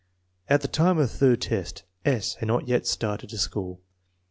[0.47, 2.33] At the time of the third test S.
[2.33, 3.81] had not yet started to school.